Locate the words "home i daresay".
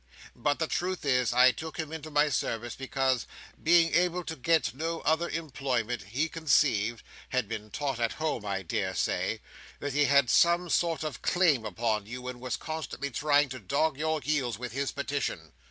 8.13-9.41